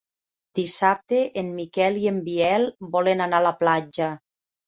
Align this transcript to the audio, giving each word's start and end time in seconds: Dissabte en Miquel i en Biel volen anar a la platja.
Dissabte 0.59 1.19
en 1.41 1.51
Miquel 1.57 1.99
i 2.05 2.09
en 2.13 2.17
Biel 2.29 2.67
volen 2.97 3.21
anar 3.29 3.43
a 3.43 3.47
la 3.49 3.55
platja. 3.63 4.11